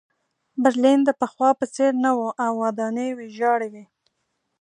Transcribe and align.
برلین 0.63 0.99
د 1.05 1.09
پخوا 1.19 1.49
په 1.59 1.65
څېر 1.73 1.91
نه 2.03 2.11
و 2.17 2.19
او 2.45 2.51
ودانۍ 2.63 3.09
ویجاړې 3.13 3.67
وې 3.73 3.85